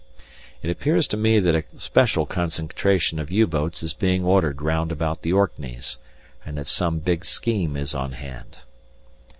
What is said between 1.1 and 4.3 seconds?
me that a special concentration of U boats is being